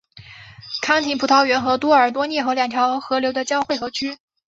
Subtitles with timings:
[0.81, 4.17] 康廷葡萄园和多尔多涅河两条河流的汇合区。